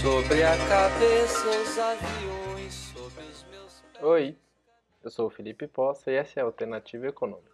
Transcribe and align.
Sobre 0.00 0.42
a 0.42 0.56
cabeça 0.68 1.48
os 1.48 1.78
aviões, 1.78 2.74
sobre 2.74 3.24
os 3.24 3.44
meus. 3.50 3.84
Oi, 4.02 4.36
eu 5.02 5.10
sou 5.10 5.26
o 5.26 5.30
Felipe 5.30 5.66
Poça 5.66 6.10
e 6.10 6.14
essa 6.14 6.40
é 6.40 6.42
a 6.42 6.46
Alternativa 6.46 7.06
Econômica. 7.06 7.52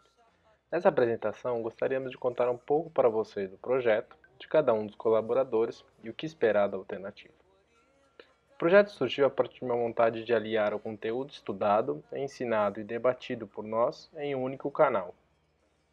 Nessa 0.71 0.89
apresentação, 0.89 1.63
gostaríamos 1.63 2.13
de 2.13 2.19
contar 2.19 2.49
um 2.49 2.57
pouco 2.57 2.91
para 2.91 3.09
vocês 3.09 3.51
do 3.51 3.59
projeto, 3.59 4.17
de 4.39 4.47
cada 4.47 4.73
um 4.73 4.87
dos 4.87 4.95
colaboradores 4.95 5.85
e 6.05 6.11
o 6.11 6.15
que 6.15 6.25
esperar 6.27 6.69
da 6.69 6.77
alternativa. 6.77 7.40
O 8.61 8.69
projeto 8.69 8.91
surgiu 8.91 9.25
a 9.25 9.31
partir 9.31 9.61
de 9.61 9.65
uma 9.65 9.75
vontade 9.75 10.23
de 10.23 10.35
aliar 10.35 10.75
o 10.75 10.79
conteúdo 10.79 11.31
estudado, 11.31 12.05
ensinado 12.13 12.79
e 12.79 12.85
debatido 12.85 13.47
por 13.47 13.65
nós 13.65 14.11
em 14.19 14.35
um 14.35 14.43
único 14.43 14.71
canal. 14.71 15.15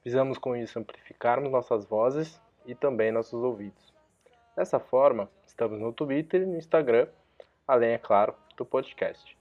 Visamos 0.04 0.38
com 0.38 0.54
isso 0.54 0.78
amplificarmos 0.78 1.50
nossas 1.50 1.86
vozes 1.86 2.42
e 2.66 2.76
também 2.76 3.10
nossos 3.10 3.42
ouvidos. 3.42 3.94
Dessa 4.54 4.82
forma, 4.82 5.30
estamos 5.46 5.80
no 5.80 5.94
Twitter 5.94 6.42
e 6.42 6.46
no 6.46 6.58
Instagram, 6.58 7.08
além, 7.66 7.92
é 7.92 7.98
claro, 7.98 8.36
do 8.58 8.66
podcast. 8.66 9.38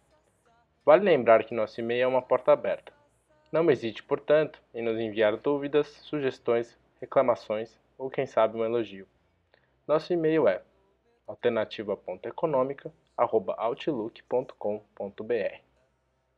Vale 0.84 1.02
lembrar 1.02 1.42
que 1.42 1.52
nosso 1.52 1.80
e-mail 1.80 2.04
é 2.04 2.06
uma 2.06 2.22
porta 2.22 2.52
aberta. 2.52 2.92
Não 3.50 3.68
hesite, 3.68 4.04
portanto, 4.04 4.62
em 4.72 4.84
nos 4.84 5.00
enviar 5.00 5.36
dúvidas, 5.36 5.88
sugestões, 5.88 6.78
reclamações 7.00 7.76
ou, 7.98 8.08
quem 8.08 8.24
sabe, 8.24 8.56
um 8.56 8.64
elogio. 8.64 9.08
Nosso 9.84 10.12
e-mail 10.12 10.46
é 10.46 10.62
alternativa.econômica.outlook.com.br. 13.16 15.60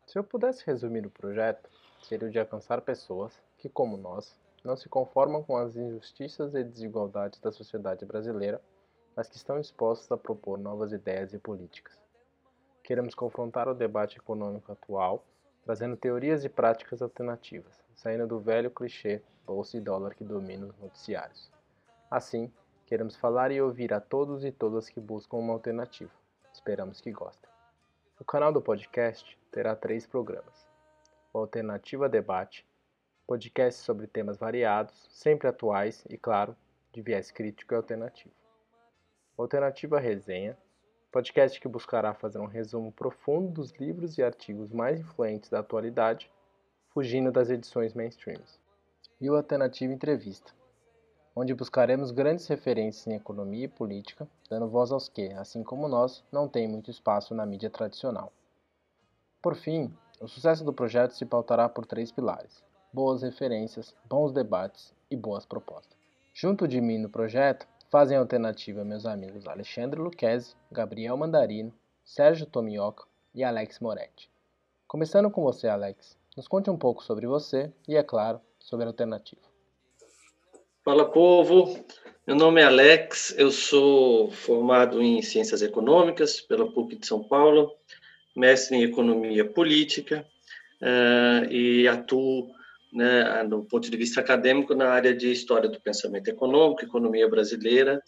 Se 0.06 0.18
eu 0.18 0.24
pudesse 0.24 0.64
resumir 0.64 1.06
o 1.06 1.10
projeto, 1.10 1.68
seria 2.02 2.28
o 2.28 2.30
de 2.30 2.38
alcançar 2.38 2.80
pessoas 2.80 3.32
que, 3.58 3.68
como 3.68 3.96
nós, 3.96 4.34
não 4.64 4.76
se 4.76 4.88
conformam 4.88 5.42
com 5.42 5.56
as 5.56 5.76
injustiças 5.76 6.54
e 6.54 6.64
desigualdades 6.64 7.40
da 7.40 7.52
sociedade 7.52 8.04
brasileira 8.04 8.60
mas 9.18 9.28
que 9.28 9.36
estão 9.36 9.60
dispostos 9.60 10.12
a 10.12 10.16
propor 10.16 10.56
novas 10.56 10.92
ideias 10.92 11.34
e 11.34 11.40
políticas. 11.40 12.00
Queremos 12.84 13.16
confrontar 13.16 13.66
o 13.66 13.74
debate 13.74 14.16
econômico 14.16 14.70
atual, 14.70 15.24
trazendo 15.64 15.96
teorias 15.96 16.44
e 16.44 16.48
práticas 16.48 17.02
alternativas, 17.02 17.82
saindo 17.96 18.28
do 18.28 18.38
velho 18.38 18.70
clichê 18.70 19.20
bolsa 19.44 19.76
e 19.76 19.80
dólar 19.80 20.14
que 20.14 20.22
domina 20.22 20.66
os 20.66 20.78
noticiários. 20.78 21.50
Assim, 22.08 22.48
queremos 22.86 23.16
falar 23.16 23.50
e 23.50 23.60
ouvir 23.60 23.92
a 23.92 24.00
todos 24.00 24.44
e 24.44 24.52
todas 24.52 24.88
que 24.88 25.00
buscam 25.00 25.38
uma 25.38 25.54
alternativa. 25.54 26.12
Esperamos 26.58 27.00
que 27.00 27.12
gostem. 27.12 27.48
O 28.18 28.24
canal 28.24 28.52
do 28.52 28.60
podcast 28.60 29.38
terá 29.52 29.76
três 29.76 30.08
programas: 30.08 30.66
o 31.32 31.38
Alternativa 31.38 32.08
Debate, 32.08 32.66
podcast 33.28 33.80
sobre 33.80 34.08
temas 34.08 34.36
variados, 34.38 35.06
sempre 35.08 35.46
atuais 35.46 36.04
e, 36.10 36.18
claro, 36.18 36.56
de 36.92 37.00
viés 37.00 37.30
crítico 37.30 37.72
e 37.72 37.76
alternativo. 37.76 38.34
Alternativa 39.38 40.00
Resenha, 40.00 40.58
podcast 41.12 41.60
que 41.60 41.68
buscará 41.68 42.12
fazer 42.12 42.40
um 42.40 42.46
resumo 42.46 42.90
profundo 42.90 43.52
dos 43.52 43.70
livros 43.74 44.18
e 44.18 44.22
artigos 44.24 44.72
mais 44.72 44.98
influentes 44.98 45.48
da 45.48 45.60
atualidade, 45.60 46.28
fugindo 46.88 47.30
das 47.30 47.50
edições 47.50 47.94
mainstreams. 47.94 48.58
E 49.20 49.30
o 49.30 49.36
Alternativa 49.36 49.92
Entrevista, 49.92 50.52
onde 51.38 51.54
buscaremos 51.54 52.10
grandes 52.10 52.46
referências 52.46 53.06
em 53.06 53.14
economia 53.14 53.66
e 53.66 53.68
política, 53.68 54.26
dando 54.50 54.68
voz 54.68 54.90
aos 54.90 55.08
que, 55.08 55.28
assim 55.34 55.62
como 55.62 55.86
nós, 55.86 56.24
não 56.32 56.48
têm 56.48 56.66
muito 56.66 56.90
espaço 56.90 57.34
na 57.34 57.46
mídia 57.46 57.70
tradicional. 57.70 58.32
Por 59.40 59.54
fim, 59.54 59.94
o 60.20 60.26
sucesso 60.26 60.64
do 60.64 60.72
projeto 60.72 61.12
se 61.12 61.24
pautará 61.24 61.68
por 61.68 61.86
três 61.86 62.10
pilares: 62.10 62.64
boas 62.92 63.22
referências, 63.22 63.94
bons 64.08 64.32
debates 64.32 64.92
e 65.08 65.16
boas 65.16 65.46
propostas. 65.46 65.96
Junto 66.34 66.66
de 66.66 66.80
mim 66.80 66.98
no 66.98 67.08
projeto 67.08 67.66
Fazem 67.90 68.18
alternativa 68.18 68.84
meus 68.84 69.06
amigos 69.06 69.46
Alexandre 69.46 69.98
Luquezzi, 69.98 70.54
Gabriel 70.70 71.16
Mandarino, 71.16 71.72
Sérgio 72.04 72.44
Tomioka 72.44 73.04
e 73.34 73.42
Alex 73.42 73.80
Moretti. 73.80 74.30
Começando 74.86 75.30
com 75.30 75.42
você, 75.42 75.68
Alex, 75.68 76.14
nos 76.36 76.46
conte 76.46 76.68
um 76.68 76.76
pouco 76.76 77.02
sobre 77.02 77.26
você 77.26 77.72
e, 77.88 77.96
é 77.96 78.02
claro, 78.02 78.42
sobre 78.60 78.84
a 78.84 78.88
alternativa. 78.88 79.47
Fala, 80.88 81.04
povo. 81.04 81.78
Meu 82.26 82.34
nome 82.34 82.62
é 82.62 82.64
Alex, 82.64 83.34
eu 83.36 83.50
sou 83.50 84.30
formado 84.30 85.02
em 85.02 85.20
Ciências 85.20 85.60
Econômicas 85.60 86.40
pela 86.40 86.66
PUC 86.66 86.96
de 86.96 87.06
São 87.06 87.22
Paulo, 87.22 87.74
mestre 88.34 88.74
em 88.74 88.84
Economia 88.84 89.44
Política 89.44 90.26
uh, 90.80 91.52
e 91.52 91.86
atuo 91.86 92.48
né, 92.90 93.42
no 93.42 93.66
ponto 93.66 93.90
de 93.90 93.96
vista 93.98 94.22
acadêmico, 94.22 94.74
na 94.74 94.88
área 94.88 95.14
de 95.14 95.30
História 95.30 95.68
do 95.68 95.78
Pensamento 95.78 96.28
Econômico, 96.28 96.82
Economia 96.82 97.28
Brasileira 97.28 98.02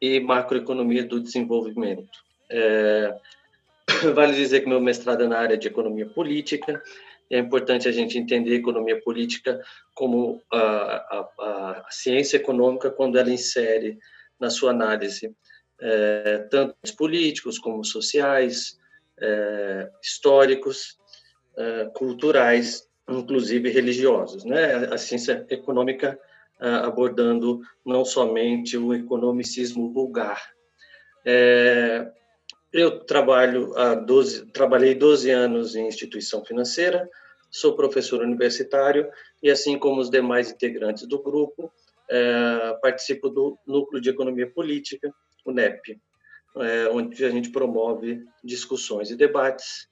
e 0.00 0.20
Macroeconomia 0.20 1.02
do 1.02 1.18
Desenvolvimento. 1.18 2.16
É, 2.48 3.12
vale 4.14 4.34
dizer 4.34 4.60
que 4.60 4.68
meu 4.68 4.80
mestrado 4.80 5.24
é 5.24 5.26
na 5.26 5.36
área 5.36 5.58
de 5.58 5.66
Economia 5.66 6.06
Política, 6.06 6.80
é 7.30 7.38
importante 7.38 7.88
a 7.88 7.92
gente 7.92 8.18
entender 8.18 8.52
a 8.52 8.58
economia 8.58 9.00
política 9.00 9.60
como 9.94 10.42
a, 10.52 10.58
a, 10.58 11.84
a 11.86 11.90
ciência 11.90 12.36
econômica 12.36 12.90
quando 12.90 13.18
ela 13.18 13.30
insere 13.30 13.98
na 14.38 14.50
sua 14.50 14.70
análise 14.70 15.34
é, 15.80 16.46
tanto 16.50 16.74
políticos 16.96 17.58
como 17.58 17.84
sociais, 17.84 18.78
é, 19.18 19.90
históricos, 20.02 20.98
é, 21.56 21.90
culturais 21.94 22.88
inclusive 23.08 23.68
religiosos, 23.70 24.44
né? 24.44 24.74
A 24.86 24.96
ciência 24.96 25.44
econômica 25.50 26.18
ah, 26.60 26.86
abordando 26.86 27.60
não 27.84 28.04
somente 28.04 28.76
o 28.76 28.94
economicismo 28.94 29.92
vulgar. 29.92 30.40
Eu 32.72 33.00
trabalho 33.00 33.76
há 33.76 33.94
12, 33.94 34.46
trabalhei 34.52 34.94
12 34.94 35.30
anos 35.30 35.74
em 35.74 35.88
instituição 35.88 36.44
financeira, 36.44 37.08
sou 37.50 37.74
professor 37.74 38.22
universitário 38.22 39.10
e, 39.42 39.50
assim 39.50 39.78
como 39.78 40.00
os 40.00 40.08
demais 40.08 40.50
integrantes 40.50 41.06
do 41.06 41.20
grupo, 41.20 41.72
é, 42.08 42.78
participo 42.80 43.28
do 43.28 43.58
Núcleo 43.66 44.00
de 44.00 44.10
Economia 44.10 44.48
Política, 44.48 45.12
o 45.44 45.50
NEP, 45.50 46.00
é, 46.56 46.88
onde 46.90 47.24
a 47.24 47.30
gente 47.30 47.50
promove 47.50 48.24
discussões 48.44 49.10
e 49.10 49.16
debates 49.16 49.88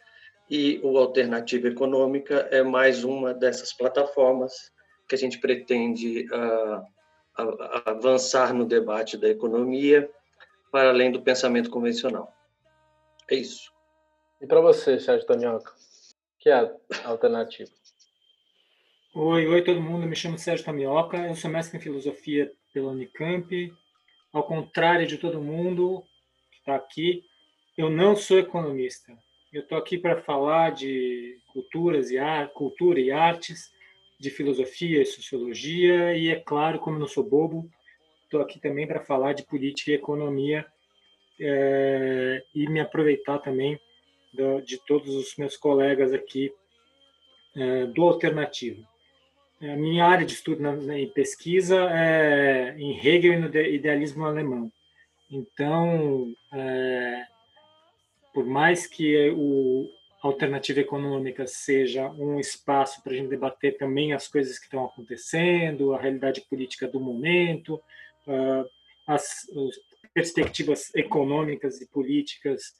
e 0.50 0.81
o 0.83 0.97
Alternativa 0.97 1.69
Econômica 1.69 2.49
é 2.50 2.62
mais 2.62 3.05
uma 3.05 3.34
dessas 3.34 3.72
plataformas 3.72 4.72
que 5.06 5.15
a 5.15 5.19
gente 5.19 5.38
pretende 5.38 6.27
uh, 6.33 6.83
avançar 7.84 8.55
no 8.55 8.65
debate 8.65 9.17
da 9.17 9.28
economia 9.28 10.09
para 10.72 10.88
além 10.88 11.11
do 11.11 11.22
pensamento 11.22 11.71
convencional. 11.71 12.33
É 13.31 13.34
isso. 13.34 13.71
E 14.41 14.47
para 14.47 14.61
você, 14.61 14.99
Sérgio 14.99 15.27
Tamioca, 15.27 15.75
que 16.39 16.49
é 16.49 16.55
a 16.55 16.72
alternativa? 17.05 17.71
Oi, 19.15 19.47
oi 19.47 19.62
todo 19.62 19.83
mundo, 19.83 20.06
me 20.06 20.16
chamo 20.16 20.39
Sérgio 20.39 20.65
Tamioca, 20.65 21.19
eu 21.19 21.34
sou 21.34 21.50
mestre 21.50 21.77
em 21.77 21.81
filosofia 21.81 22.50
pela 22.72 22.91
Unicamp. 22.91 23.71
Ao 24.33 24.43
contrário 24.44 25.06
de 25.06 25.19
todo 25.19 25.43
mundo 25.43 26.03
que 26.50 26.59
está 26.61 26.77
aqui, 26.77 27.22
eu 27.77 27.91
não 27.91 28.17
sou 28.17 28.38
economista. 28.38 29.12
Eu 29.53 29.61
estou 29.61 29.77
aqui 29.77 29.99
para 29.99 30.22
falar 30.22 30.71
de 30.71 31.38
culturas 31.53 32.11
e 32.11 32.17
ar, 32.17 32.49
cultura 32.49 32.99
e 32.99 33.11
artes, 33.11 33.71
de 34.19 34.31
filosofia 34.31 35.03
e 35.03 35.06
sociologia, 35.06 36.17
e 36.17 36.31
é 36.31 36.41
claro, 36.41 36.78
como 36.78 36.99
não 36.99 37.06
sou 37.06 37.25
bobo, 37.25 37.71
estou 38.25 38.41
aqui 38.41 38.59
também 38.59 38.87
para 38.87 39.05
falar 39.05 39.34
de 39.34 39.44
política 39.44 39.91
e 39.91 39.94
economia 39.94 40.67
é, 41.41 42.44
e 42.54 42.69
me 42.69 42.81
aproveitar 42.81 43.38
também 43.38 43.78
do, 44.32 44.60
de 44.60 44.78
todos 44.87 45.15
os 45.15 45.37
meus 45.37 45.56
colegas 45.56 46.12
aqui 46.12 46.53
é, 47.56 47.87
do 47.87 48.03
Alternativo. 48.03 48.87
A 49.61 49.76
minha 49.76 50.05
área 50.05 50.25
de 50.25 50.35
estudo 50.35 50.62
na, 50.62 50.99
em 50.99 51.08
pesquisa 51.08 51.76
é 51.90 52.75
em 52.79 52.96
Hegel 52.96 53.32
e 53.32 53.38
no 53.38 53.56
idealismo 53.56 54.25
alemão. 54.25 54.70
Então, 55.31 56.32
é, 56.52 57.25
por 58.32 58.46
mais 58.46 58.87
que 58.87 59.31
o 59.31 59.91
alternativa 60.23 60.81
econômica 60.81 61.46
seja 61.46 62.11
um 62.11 62.41
espaço 62.41 63.02
para 63.02 63.12
a 63.12 63.17
gente 63.17 63.29
debater 63.29 63.76
também 63.76 64.12
as 64.12 64.26
coisas 64.26 64.58
que 64.58 64.64
estão 64.64 64.84
acontecendo, 64.84 65.94
a 65.94 66.00
realidade 66.00 66.41
política 66.43 66.88
do 66.88 66.99
momento, 66.99 67.81
ah, 68.26 68.64
as 69.06 69.46
perspectivas 70.19 70.93
econômicas 70.97 71.81
e 71.81 71.87
políticas 71.87 72.75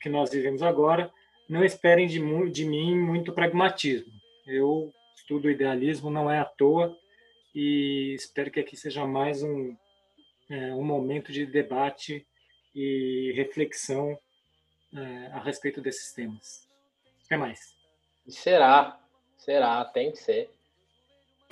que 0.00 0.10
nós 0.10 0.30
vivemos 0.30 0.62
agora, 0.62 1.10
não 1.48 1.64
esperem 1.64 2.06
de, 2.06 2.20
de 2.50 2.64
mim 2.64 2.98
muito 2.98 3.32
pragmatismo. 3.32 4.12
Eu 4.46 4.92
estudo 5.16 5.50
idealismo, 5.50 6.10
não 6.10 6.30
é 6.30 6.38
à 6.38 6.44
toa, 6.44 6.94
e 7.54 8.14
espero 8.14 8.50
que 8.50 8.60
aqui 8.60 8.76
seja 8.76 9.06
mais 9.06 9.42
um, 9.42 9.74
é, 10.50 10.74
um 10.74 10.82
momento 10.82 11.32
de 11.32 11.46
debate 11.46 12.26
e 12.74 13.32
reflexão 13.36 14.18
é, 14.94 15.26
a 15.32 15.40
respeito 15.40 15.80
desses 15.80 16.12
temas. 16.12 16.66
Até 17.24 17.36
mais. 17.36 17.74
Será. 18.28 19.00
será, 19.38 19.84
tem 19.84 20.10
que 20.12 20.18
ser. 20.18 20.50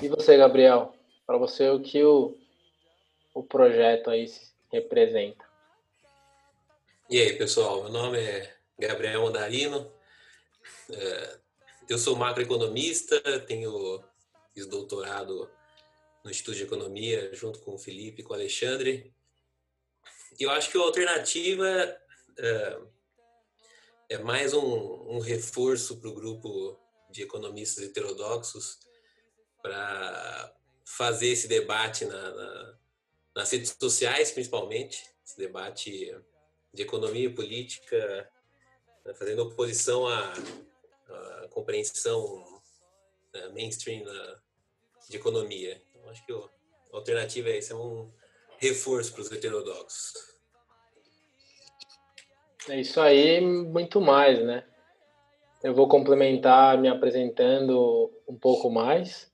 E 0.03 0.09
você, 0.09 0.37
Gabriel? 0.37 0.95
Para 1.27 1.39
você, 1.39 1.69
o 1.69 1.81
que 1.81 2.03
o, 2.03 2.37
o 3.35 3.43
projeto 3.43 4.11
aí 4.11 4.27
representa? 4.73 5.45
E 7.09 7.21
aí, 7.21 7.37
pessoal? 7.37 7.83
Meu 7.83 7.93
nome 7.93 8.19
é 8.19 8.55
Gabriel 8.79 9.23
Mandarino. 9.23 9.93
É, 10.91 11.39
eu 11.89 11.99
sou 11.99 12.15
macroeconomista, 12.17 13.21
tenho 13.41 14.03
doutorado 14.69 15.51
no 16.23 16.31
Instituto 16.31 16.57
de 16.57 16.65
Economia 16.65 17.35
junto 17.35 17.61
com 17.61 17.75
o 17.75 17.79
Felipe 17.79 18.21
e 18.21 18.25
com 18.25 18.33
o 18.33 18.37
Alexandre. 18.37 19.13
E 20.39 20.45
eu 20.45 20.51
acho 20.51 20.71
que 20.71 20.79
a 20.79 20.83
alternativa 20.83 21.67
é, 22.39 22.79
é 24.11 24.19
mais 24.19 24.53
um, 24.53 25.17
um 25.17 25.19
reforço 25.19 25.99
para 25.99 26.09
o 26.09 26.15
grupo 26.15 26.79
de 27.11 27.23
economistas 27.23 27.85
heterodoxos 27.85 28.79
para 29.63 30.55
fazer 30.85 31.29
esse 31.29 31.49
debate 31.49 32.05
na, 32.05 32.31
na, 32.31 32.79
nas 33.35 33.51
redes 33.51 33.77
sociais, 33.81 34.31
principalmente, 34.31 35.05
esse 35.25 35.39
debate 35.39 36.15
de 36.73 36.83
economia 36.83 37.27
e 37.27 37.35
política, 37.35 38.31
né, 39.05 39.15
fazendo 39.15 39.43
oposição 39.43 40.07
à, 40.07 40.33
à 41.09 41.49
compreensão 41.51 42.63
né, 43.33 43.49
mainstream 43.49 44.05
de 45.09 45.17
economia. 45.17 45.81
Então, 45.91 46.09
acho 46.11 46.25
que 46.25 46.33
a 46.33 46.97
alternativa 46.97 47.49
é 47.49 47.59
esse, 47.59 47.73
é 47.73 47.77
um 47.77 48.11
reforço 48.59 49.13
para 49.13 49.23
os 49.23 49.33
heterodoxos. 49.33 50.31
É 52.69 52.81
isso 52.81 53.01
aí, 53.01 53.41
muito 53.41 54.01
mais, 54.01 54.39
né? 54.45 54.65
Eu 55.63 55.75
vou 55.75 55.89
complementar 55.89 56.79
me 56.79 56.89
apresentando 56.89 58.11
um 58.29 58.37
pouco 58.37 58.71
mais. 58.71 59.30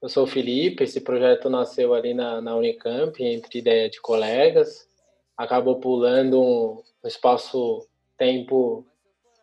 Eu 0.00 0.08
sou 0.08 0.24
o 0.24 0.26
Felipe, 0.26 0.84
esse 0.84 1.00
projeto 1.00 1.50
nasceu 1.50 1.92
ali 1.92 2.14
na, 2.14 2.40
na 2.40 2.56
Unicamp, 2.56 3.22
entre 3.22 3.58
ideia 3.58 3.88
de 3.88 4.00
colegas. 4.00 4.88
Acabou 5.36 5.78
pulando 5.78 6.40
um, 6.40 6.82
um 7.04 7.08
espaço-tempo 7.08 8.86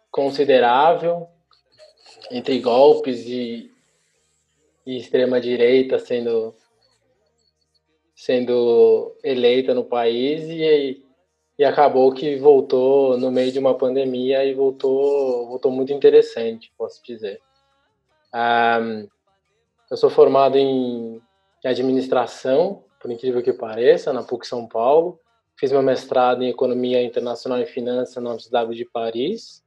considerável, 0.09 1.27
entre 2.31 2.59
golpes 2.59 3.25
e, 3.27 3.71
e 4.85 4.97
extrema-direita 4.97 5.99
sendo, 5.99 6.55
sendo 8.15 9.15
eleita 9.23 9.73
no 9.73 9.83
país, 9.83 10.43
e 10.49 11.03
e 11.57 11.65
acabou 11.65 12.13
que 12.13 12.35
voltou 12.35 13.17
no 13.17 13.31
meio 13.31 13.51
de 13.51 13.57
uma 13.57 13.75
pandemia 13.75 14.45
e 14.45 14.53
voltou, 14.53 15.47
voltou 15.47 15.71
muito 15.71 15.91
interessante, 15.91 16.71
posso 16.77 17.03
dizer. 17.03 17.41
Um, 18.33 19.07
eu 19.89 19.97
sou 19.97 20.09
formado 20.09 20.57
em 20.57 21.21
administração, 21.63 22.83
por 22.99 23.11
incrível 23.11 23.41
que 23.41 23.53
pareça, 23.53 24.13
na 24.13 24.23
PUC 24.23 24.47
São 24.47 24.67
Paulo. 24.67 25.19
Fiz 25.55 25.71
meu 25.71 25.81
mestrado 25.81 26.43
em 26.43 26.49
Economia 26.49 27.03
Internacional 27.03 27.59
e 27.59 27.65
Finanças 27.65 28.15
na 28.15 28.29
Universidade 28.29 28.75
de 28.75 28.85
Paris, 28.85 29.63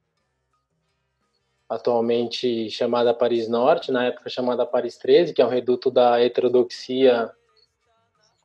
atualmente 1.69 2.71
chamada 2.71 3.13
Paris 3.13 3.49
Norte, 3.49 3.91
na 3.91 4.07
época 4.07 4.31
chamada 4.31 4.65
Paris 4.65 4.97
13, 4.99 5.33
que 5.33 5.43
é 5.43 5.47
um 5.47 5.51
reduto 5.51 5.91
da 5.91 6.23
heterodoxia 6.23 7.31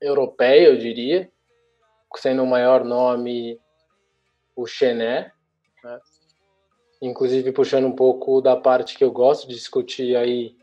europeia, 0.01 0.67
eu 0.67 0.77
diria 0.77 1.31
sendo 2.17 2.43
o 2.43 2.47
maior 2.47 2.83
nome 2.83 3.59
o 4.55 4.65
Chené, 4.65 5.31
né? 5.83 5.99
inclusive 7.01 7.51
puxando 7.51 7.85
um 7.85 7.95
pouco 7.95 8.41
da 8.41 8.55
parte 8.55 8.97
que 8.97 9.03
eu 9.03 9.11
gosto 9.11 9.47
de 9.47 9.53
discutir 9.53 10.15
aí 10.15 10.55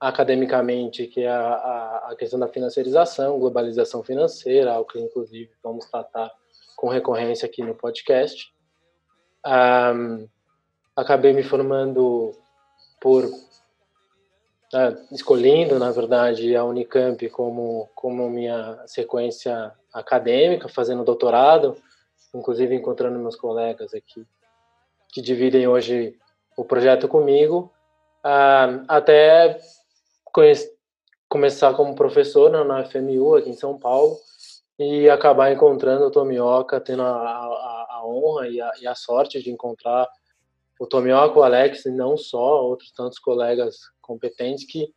academicamente, 0.00 1.06
que 1.06 1.22
é 1.22 1.30
a, 1.30 2.08
a, 2.10 2.16
questão 2.16 2.38
da 2.38 2.48
financiarização, 2.48 3.38
globalização 3.38 4.02
financeira, 4.02 4.72
algo 4.72 4.88
que 4.90 4.98
inclusive 4.98 5.50
vamos 5.62 5.86
tratar 5.86 6.30
com 6.76 6.88
recorrência 6.88 7.46
aqui 7.46 7.62
no 7.62 7.74
podcast. 7.74 8.52
Um, 9.46 10.28
acabei 10.94 11.32
me 11.32 11.42
formando 11.42 12.32
por 13.00 13.24
é, 14.74 14.96
escolhendo, 15.12 15.78
na 15.78 15.90
verdade, 15.90 16.54
a 16.54 16.64
Unicamp 16.64 17.28
como, 17.30 17.88
como 17.94 18.28
minha 18.28 18.82
sequência 18.86 19.72
acadêmica, 19.92 20.68
fazendo 20.68 21.04
doutorado, 21.04 21.76
inclusive 22.34 22.74
encontrando 22.74 23.18
meus 23.18 23.36
colegas 23.36 23.94
aqui 23.94 24.26
que 25.16 25.22
dividem 25.22 25.66
hoje 25.66 26.14
o 26.58 26.62
projeto 26.62 27.08
comigo, 27.08 27.72
uh, 28.22 28.84
até 28.86 29.58
começar 31.28 31.74
como 31.74 31.94
professor 31.94 32.50
na 32.50 32.84
FMU 32.84 33.36
aqui 33.36 33.50
em 33.50 33.56
São 33.56 33.78
Paulo 33.78 34.18
e 34.78 35.08
acabar 35.08 35.52
encontrando 35.52 36.04
o 36.04 36.10
Tomioka, 36.10 36.80
tendo 36.80 37.02
a, 37.02 37.08
a, 37.08 37.86
a 37.90 38.06
honra 38.06 38.48
e 38.48 38.60
a, 38.60 38.70
e 38.80 38.86
a, 38.86 38.94
sorte 38.94 39.42
de 39.42 39.50
encontrar 39.50 40.06
o 40.78 40.86
Tomioka, 40.86 41.38
o 41.38 41.42
Alex 41.42 41.86
e 41.86 41.90
não 41.90 42.16
só, 42.16 42.62
outros 42.62 42.92
tantos 42.92 43.18
colegas 43.18 43.76
competentes 44.00 44.66
que, 44.66 44.92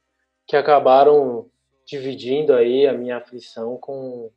que 0.45 0.57
acabaram 0.57 1.49
dividindo 1.85 2.53
aí 2.53 2.85
a 2.85 2.93
minha 2.93 3.17
aflição 3.17 3.77
com, 3.77 4.29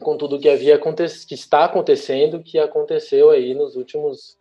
com 0.00 0.16
tudo 0.16 0.38
que 0.38 0.48
havia 0.48 0.80
que 0.80 1.34
está 1.34 1.64
acontecendo, 1.64 2.42
que 2.42 2.58
aconteceu 2.58 3.30
aí 3.30 3.54
nos 3.54 3.74
últimos 3.74 4.38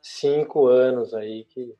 cinco 0.00 0.66
anos 0.66 1.12
aí 1.12 1.44
que, 1.44 1.74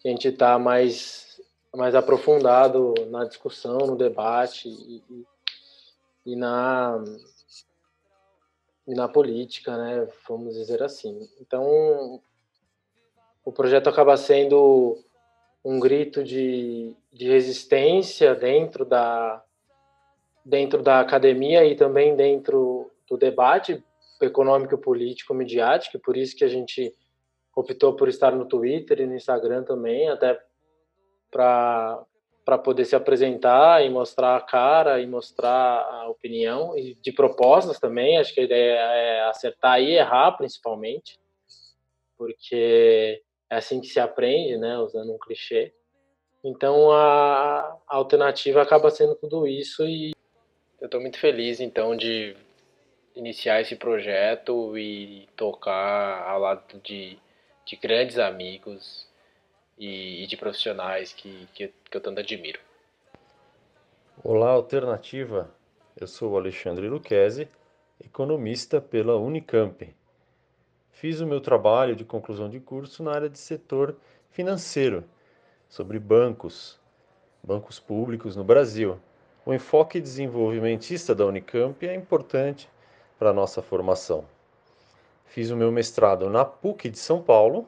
que 0.00 0.08
a 0.08 0.10
gente 0.10 0.28
está 0.28 0.58
mais 0.58 1.26
mais 1.74 1.94
aprofundado 1.94 2.94
na 3.10 3.24
discussão, 3.24 3.78
no 3.78 3.96
debate 3.96 4.68
e, 4.68 5.02
e, 5.10 5.26
e 6.32 6.36
na 6.36 7.02
e 8.86 8.94
na 8.94 9.06
política, 9.06 9.76
né? 9.76 10.08
Vamos 10.26 10.54
dizer 10.54 10.82
assim. 10.82 11.28
Então, 11.40 12.20
o 13.44 13.52
projeto 13.52 13.88
acaba 13.88 14.16
sendo 14.16 14.98
um 15.62 15.78
grito 15.78 16.24
de, 16.24 16.96
de 17.12 17.28
resistência 17.28 18.34
dentro 18.34 18.86
da, 18.86 19.44
dentro 20.42 20.82
da 20.82 21.00
academia 21.00 21.64
e 21.66 21.76
também 21.76 22.16
dentro 22.16 22.90
do 23.06 23.18
debate 23.18 23.84
econômico, 24.22 24.78
político, 24.78 25.34
midiático, 25.34 25.98
por 25.98 26.16
isso 26.16 26.34
que 26.34 26.44
a 26.44 26.48
gente 26.48 26.94
optou 27.58 27.94
por 27.94 28.08
estar 28.08 28.32
no 28.32 28.46
Twitter 28.46 29.00
e 29.00 29.06
no 29.06 29.16
Instagram 29.16 29.64
também, 29.64 30.08
até 30.08 30.40
para 31.30 32.04
para 32.44 32.56
poder 32.56 32.86
se 32.86 32.96
apresentar 32.96 33.84
e 33.84 33.90
mostrar 33.90 34.34
a 34.34 34.40
cara 34.40 35.02
e 35.02 35.06
mostrar 35.06 35.82
a 35.82 36.08
opinião 36.08 36.74
e 36.78 36.94
de 36.94 37.12
propostas 37.12 37.78
também. 37.78 38.16
Acho 38.16 38.32
que 38.32 38.40
a 38.40 38.44
ideia 38.44 38.72
é 38.72 39.20
acertar 39.24 39.82
e 39.82 39.92
errar, 39.92 40.32
principalmente, 40.32 41.20
porque 42.16 43.22
é 43.50 43.56
assim 43.56 43.82
que 43.82 43.88
se 43.88 44.00
aprende, 44.00 44.56
né, 44.56 44.78
usando 44.78 45.12
um 45.12 45.18
clichê. 45.18 45.74
Então 46.42 46.90
a, 46.90 47.78
a 47.86 47.96
alternativa 47.96 48.62
acaba 48.62 48.90
sendo 48.90 49.14
tudo 49.14 49.46
isso 49.46 49.86
e 49.86 50.14
eu 50.80 50.86
estou 50.86 51.02
muito 51.02 51.18
feliz 51.18 51.60
então 51.60 51.94
de 51.94 52.34
iniciar 53.14 53.60
esse 53.60 53.76
projeto 53.76 54.78
e 54.78 55.28
tocar 55.36 56.26
ao 56.26 56.40
lado 56.40 56.80
de, 56.80 57.18
de 57.68 57.76
grandes 57.76 58.18
amigos 58.18 59.06
e, 59.78 60.24
e 60.24 60.26
de 60.26 60.38
profissionais 60.38 61.12
que, 61.12 61.46
que, 61.52 61.68
que 61.68 61.96
eu 61.96 62.00
tanto 62.00 62.18
admiro. 62.18 62.58
Olá, 64.24 64.48
Alternativa. 64.48 65.54
Eu 65.94 66.06
sou 66.06 66.38
Alexandre 66.38 66.88
Luquezzi, 66.88 67.46
economista 68.02 68.80
pela 68.80 69.16
Unicamp. 69.16 69.94
Fiz 70.92 71.20
o 71.20 71.26
meu 71.26 71.42
trabalho 71.42 71.94
de 71.94 72.06
conclusão 72.06 72.48
de 72.48 72.58
curso 72.58 73.02
na 73.02 73.12
área 73.12 73.28
de 73.28 73.38
setor 73.38 73.94
financeiro, 74.30 75.04
sobre 75.68 75.98
bancos, 75.98 76.80
bancos 77.42 77.78
públicos 77.78 78.34
no 78.34 78.44
Brasil. 78.44 78.98
O 79.44 79.52
enfoque 79.52 80.00
desenvolvimentista 80.00 81.14
da 81.14 81.26
Unicamp 81.26 81.86
é 81.86 81.94
importante 81.94 82.66
para 83.18 83.28
a 83.28 83.34
nossa 83.34 83.60
formação. 83.60 84.24
Fiz 85.28 85.50
o 85.50 85.56
meu 85.56 85.70
mestrado 85.70 86.30
na 86.30 86.42
PUC 86.42 86.88
de 86.88 86.98
São 86.98 87.22
Paulo 87.22 87.66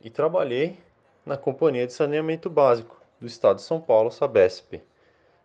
e 0.00 0.10
trabalhei 0.10 0.76
na 1.24 1.36
Companhia 1.36 1.86
de 1.86 1.92
Saneamento 1.92 2.50
Básico 2.50 3.00
do 3.20 3.28
Estado 3.28 3.56
de 3.56 3.62
São 3.62 3.80
Paulo, 3.80 4.10
Sabesp, 4.10 4.82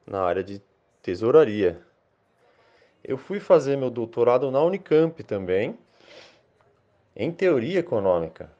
na 0.07 0.23
área 0.23 0.43
de 0.43 0.59
tesouraria. 1.03 1.79
Eu 3.03 3.15
fui 3.15 3.39
fazer 3.39 3.77
meu 3.77 3.91
doutorado 3.91 4.49
na 4.49 4.59
Unicamp 4.63 5.23
também 5.23 5.77
em 7.15 7.31
teoria 7.31 7.79
econômica. 7.79 8.51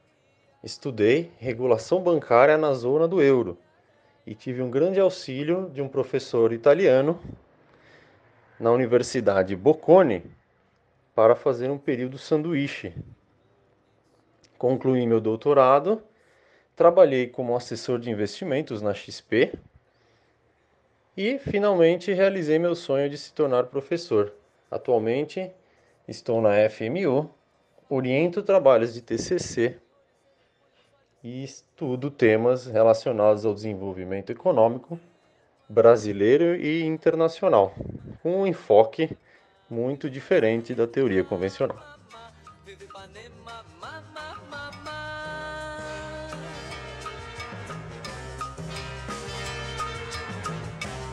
Estudei 0.62 1.32
regulação 1.38 2.00
bancária 2.00 2.56
na 2.56 2.72
zona 2.72 3.08
do 3.08 3.20
euro 3.20 3.58
e 4.24 4.32
tive 4.32 4.62
um 4.62 4.70
grande 4.70 5.00
auxílio 5.00 5.68
de 5.70 5.82
um 5.82 5.88
professor 5.88 6.52
italiano 6.52 7.20
na 8.60 8.70
Universidade 8.70 9.56
Bocconi 9.56 10.22
para 11.20 11.36
fazer 11.36 11.70
um 11.70 11.76
período 11.76 12.16
sanduíche. 12.16 12.94
Concluí 14.56 15.06
meu 15.06 15.20
doutorado 15.20 16.02
trabalhei 16.74 17.26
como 17.26 17.54
assessor 17.54 17.98
de 17.98 18.10
investimentos 18.10 18.80
na 18.80 18.94
XP 18.94 19.52
e 21.14 21.38
finalmente 21.38 22.10
realizei 22.14 22.58
meu 22.58 22.74
sonho 22.74 23.10
de 23.10 23.18
se 23.18 23.34
tornar 23.34 23.64
professor. 23.64 24.32
Atualmente 24.70 25.50
estou 26.08 26.40
na 26.40 26.52
FMU, 26.70 27.28
oriento 27.86 28.42
trabalhos 28.42 28.94
de 28.94 29.02
TCC 29.02 29.76
e 31.22 31.44
estudo 31.44 32.10
temas 32.10 32.64
relacionados 32.64 33.44
ao 33.44 33.52
desenvolvimento 33.52 34.32
econômico 34.32 34.98
brasileiro 35.68 36.56
e 36.56 36.82
internacional, 36.82 37.74
com 38.22 38.40
um 38.40 38.46
enfoque 38.46 39.14
muito 39.70 40.10
diferente 40.10 40.74
da 40.74 40.86
teoria 40.86 41.22
convencional. 41.22 41.78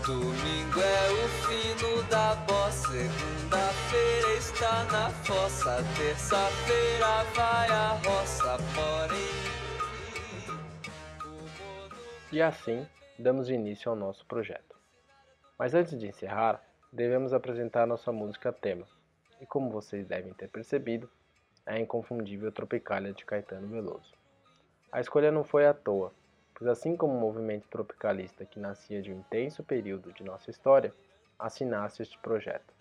Domingo 0.05 0.79
é 0.81 1.11
o 1.11 1.27
fino 1.45 2.03
da 2.03 2.33
bossa, 2.47 2.87
segunda-feira 2.87 4.33
está 4.37 4.83
na 4.85 5.09
fossa, 5.09 5.83
terça-feira 5.97 7.23
vai 7.35 7.69
a 7.69 7.89
roça, 8.05 8.57
porém. 8.73 9.27
E 12.31 12.41
assim, 12.41 12.87
damos 13.19 13.49
início 13.49 13.89
ao 13.89 13.95
nosso 13.95 14.25
projeto. 14.25 14.75
Mas 15.59 15.73
antes 15.73 15.97
de 15.99 16.07
encerrar, 16.07 16.61
devemos 16.91 17.33
apresentar 17.33 17.85
nossa 17.85 18.11
música 18.11 18.51
tema. 18.51 18.87
E 19.41 19.45
como 19.45 19.69
vocês 19.69 20.07
devem 20.07 20.33
ter 20.33 20.49
percebido, 20.49 21.09
é 21.65 21.73
a 21.73 21.79
inconfundível 21.79 22.51
Tropicália 22.51 23.13
de 23.13 23.25
Caetano 23.25 23.67
Veloso. 23.67 24.13
A 24.91 25.01
escolha 25.01 25.31
não 25.31 25.43
foi 25.43 25.67
à 25.67 25.73
toa, 25.73 26.13
pois 26.55 26.67
assim 26.67 26.95
como 26.95 27.15
o 27.15 27.19
movimento 27.19 27.67
tropicalista 27.67 28.45
que 28.45 28.59
nascia 28.59 29.01
de 29.01 29.11
um 29.11 29.19
intenso 29.19 29.63
período 29.63 30.11
de 30.13 30.23
nossa 30.23 30.49
história, 30.49 30.93
assinasse 31.37 32.01
este 32.01 32.17
projeto. 32.19 32.73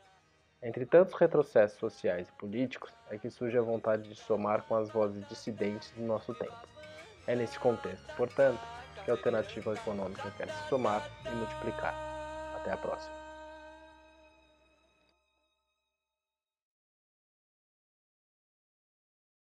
Entre 0.63 0.87
tantos 0.87 1.15
retrocessos 1.15 1.79
sociais 1.79 2.29
e 2.29 2.33
políticos, 2.33 2.91
é 3.11 3.19
que 3.19 3.29
surge 3.29 3.59
a 3.59 3.63
vontade 3.63 4.09
de 4.09 4.15
somar 4.15 4.63
com 4.63 4.77
as 4.77 4.89
vozes 4.89 5.29
dissidentes 5.29 5.91
do 5.93 6.03
nosso 6.03 6.33
tempo. 6.35 6.57
É 7.27 7.37
nesse 7.37 7.59
contexto, 7.59 8.07
portanto, 8.17 8.61
que 9.05 9.11
a 9.11 9.15
alternativa 9.15 9.75
econômica 9.75 10.31
quer 10.37 10.49
se 10.49 10.69
somar 10.69 11.07
e 11.27 11.31
multiplicar. 11.31 11.95
Até 12.57 12.73
a 12.73 12.77
próxima. 12.77 13.16